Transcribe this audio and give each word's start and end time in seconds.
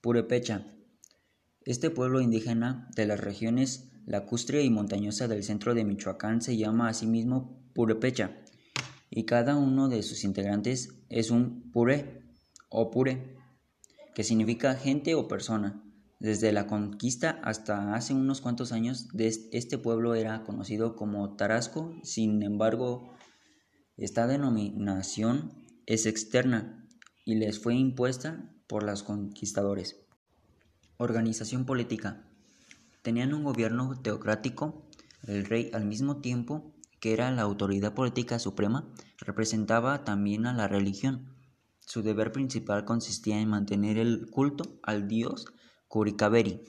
Purepecha. 0.00 0.66
Este 1.60 1.90
pueblo 1.90 2.22
indígena 2.22 2.88
de 2.96 3.04
las 3.04 3.20
regiones 3.20 3.92
lacustre 4.06 4.62
y 4.62 4.70
montañosa 4.70 5.28
del 5.28 5.44
centro 5.44 5.74
de 5.74 5.84
Michoacán 5.84 6.40
se 6.40 6.56
llama 6.56 6.88
a 6.88 6.94
sí 6.94 7.06
mismo 7.06 7.70
Purepecha 7.74 8.34
y 9.10 9.26
cada 9.26 9.56
uno 9.56 9.90
de 9.90 10.02
sus 10.02 10.24
integrantes 10.24 11.04
es 11.10 11.30
un 11.30 11.70
puré 11.70 12.22
o 12.70 12.90
pure, 12.90 13.36
que 14.14 14.24
significa 14.24 14.74
gente 14.74 15.14
o 15.14 15.28
persona. 15.28 15.84
Desde 16.18 16.50
la 16.52 16.66
conquista 16.66 17.38
hasta 17.44 17.94
hace 17.94 18.14
unos 18.14 18.40
cuantos 18.40 18.72
años 18.72 19.08
este 19.18 19.76
pueblo 19.76 20.14
era 20.14 20.44
conocido 20.44 20.96
como 20.96 21.36
Tarasco, 21.36 21.94
sin 22.04 22.42
embargo 22.42 23.12
esta 23.98 24.26
denominación 24.26 25.52
es 25.84 26.06
externa 26.06 26.88
y 27.26 27.34
les 27.34 27.58
fue 27.58 27.74
impuesta 27.74 28.50
por 28.70 28.84
los 28.84 29.02
conquistadores. 29.02 29.96
Organización 30.96 31.66
política. 31.66 32.24
Tenían 33.02 33.34
un 33.34 33.42
gobierno 33.42 34.00
teocrático, 34.00 34.86
el 35.26 35.44
rey 35.44 35.72
al 35.74 35.86
mismo 35.86 36.20
tiempo 36.20 36.72
que 37.00 37.12
era 37.12 37.32
la 37.32 37.42
autoridad 37.42 37.94
política 37.94 38.38
suprema, 38.38 38.88
representaba 39.18 40.04
también 40.04 40.46
a 40.46 40.52
la 40.52 40.68
religión. 40.68 41.34
Su 41.80 42.02
deber 42.02 42.30
principal 42.30 42.84
consistía 42.84 43.40
en 43.40 43.48
mantener 43.48 43.98
el 43.98 44.30
culto 44.30 44.78
al 44.84 45.08
dios 45.08 45.46
Kurikaberi. 45.88 46.62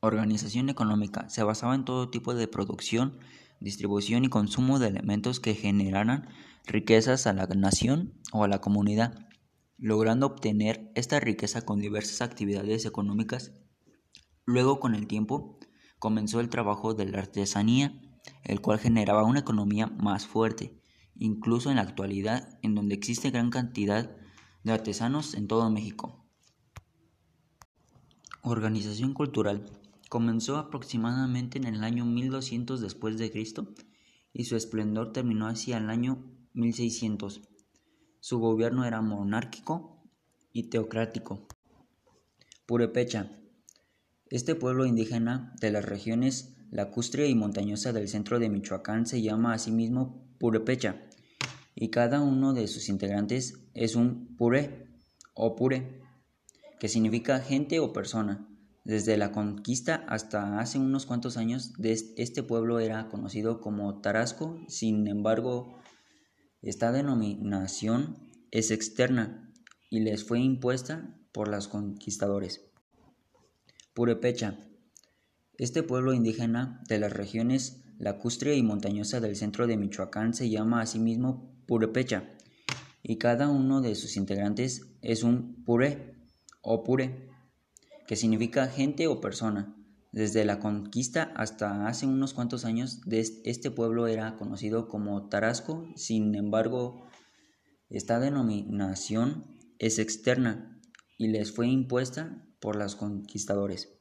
Organización 0.00 0.68
económica. 0.68 1.30
Se 1.30 1.42
basaba 1.42 1.74
en 1.74 1.86
todo 1.86 2.10
tipo 2.10 2.34
de 2.34 2.48
producción, 2.48 3.16
distribución 3.60 4.24
y 4.24 4.28
consumo 4.28 4.78
de 4.78 4.88
elementos 4.88 5.40
que 5.40 5.54
generaran 5.54 6.28
riquezas 6.66 7.26
a 7.26 7.32
la 7.32 7.46
nación 7.46 8.12
o 8.32 8.44
a 8.44 8.48
la 8.48 8.60
comunidad, 8.60 9.27
logrando 9.78 10.26
obtener 10.26 10.90
esta 10.94 11.20
riqueza 11.20 11.62
con 11.62 11.80
diversas 11.80 12.20
actividades 12.20 12.84
económicas. 12.84 13.52
Luego, 14.44 14.80
con 14.80 14.94
el 14.94 15.06
tiempo, 15.06 15.58
comenzó 15.98 16.40
el 16.40 16.48
trabajo 16.48 16.94
de 16.94 17.06
la 17.06 17.18
artesanía, 17.18 18.00
el 18.44 18.60
cual 18.60 18.78
generaba 18.78 19.24
una 19.24 19.40
economía 19.40 19.86
más 19.86 20.26
fuerte, 20.26 20.82
incluso 21.14 21.70
en 21.70 21.76
la 21.76 21.82
actualidad, 21.82 22.58
en 22.62 22.74
donde 22.74 22.94
existe 22.94 23.30
gran 23.30 23.50
cantidad 23.50 24.16
de 24.64 24.72
artesanos 24.72 25.34
en 25.34 25.46
todo 25.46 25.70
México. 25.70 26.26
Organización 28.42 29.14
cultural. 29.14 29.70
Comenzó 30.08 30.56
aproximadamente 30.56 31.58
en 31.58 31.64
el 31.64 31.84
año 31.84 32.04
1200 32.04 32.80
después 32.80 33.18
de 33.18 33.30
Cristo 33.30 33.74
y 34.32 34.44
su 34.44 34.56
esplendor 34.56 35.12
terminó 35.12 35.46
hacia 35.46 35.76
el 35.76 35.90
año 35.90 36.24
1600. 36.54 37.42
Su 38.20 38.40
gobierno 38.40 38.84
era 38.84 39.00
monárquico 39.00 40.02
y 40.52 40.64
teocrático. 40.64 41.46
Purepecha. 42.66 43.30
Este 44.30 44.54
pueblo 44.54 44.86
indígena 44.86 45.54
de 45.60 45.70
las 45.70 45.84
regiones 45.84 46.56
lacustre 46.70 47.28
y 47.28 47.34
montañosa 47.34 47.92
del 47.92 48.08
centro 48.08 48.38
de 48.38 48.50
Michoacán 48.50 49.06
se 49.06 49.22
llama 49.22 49.54
a 49.54 49.58
sí 49.58 49.70
mismo 49.70 50.28
Purepecha 50.38 51.08
y 51.74 51.90
cada 51.90 52.20
uno 52.20 52.52
de 52.52 52.66
sus 52.66 52.88
integrantes 52.88 53.60
es 53.74 53.94
un 53.94 54.36
puré 54.36 54.88
o 55.32 55.54
pure, 55.54 56.02
que 56.80 56.88
significa 56.88 57.38
gente 57.38 57.78
o 57.78 57.92
persona. 57.92 58.48
Desde 58.84 59.16
la 59.16 59.30
conquista 59.30 60.04
hasta 60.08 60.58
hace 60.58 60.78
unos 60.78 61.06
cuantos 61.06 61.36
años 61.36 61.72
este 61.78 62.42
pueblo 62.42 62.80
era 62.80 63.08
conocido 63.08 63.60
como 63.60 64.00
Tarasco, 64.00 64.58
sin 64.66 65.06
embargo 65.06 65.78
esta 66.62 66.92
denominación 66.92 68.30
es 68.50 68.70
externa 68.70 69.52
y 69.90 70.00
les 70.00 70.24
fue 70.24 70.40
impuesta 70.40 71.18
por 71.32 71.48
los 71.48 71.68
conquistadores. 71.68 72.62
Purepecha. 73.94 74.58
Este 75.56 75.82
pueblo 75.82 76.12
indígena 76.12 76.82
de 76.88 76.98
las 76.98 77.12
regiones 77.12 77.84
lacustre 77.98 78.56
y 78.56 78.62
montañosa 78.62 79.20
del 79.20 79.36
centro 79.36 79.66
de 79.66 79.76
Michoacán 79.76 80.34
se 80.34 80.50
llama 80.50 80.80
a 80.80 80.86
sí 80.86 80.98
mismo 80.98 81.52
Purepecha 81.66 82.30
y 83.02 83.16
cada 83.16 83.48
uno 83.48 83.80
de 83.80 83.94
sus 83.94 84.16
integrantes 84.16 84.92
es 85.02 85.22
un 85.22 85.64
puré 85.64 86.14
o 86.62 86.84
pure 86.84 87.28
que 88.06 88.16
significa 88.16 88.68
gente 88.68 89.06
o 89.06 89.20
persona. 89.20 89.77
Desde 90.18 90.44
la 90.44 90.58
conquista 90.58 91.32
hasta 91.36 91.86
hace 91.86 92.04
unos 92.04 92.34
cuantos 92.34 92.64
años 92.64 93.00
este 93.08 93.70
pueblo 93.70 94.08
era 94.08 94.34
conocido 94.34 94.88
como 94.88 95.28
Tarasco, 95.28 95.86
sin 95.94 96.34
embargo 96.34 97.06
esta 97.88 98.18
denominación 98.18 99.44
es 99.78 100.00
externa 100.00 100.76
y 101.18 101.28
les 101.28 101.52
fue 101.52 101.68
impuesta 101.68 102.44
por 102.58 102.74
los 102.74 102.96
conquistadores. 102.96 103.97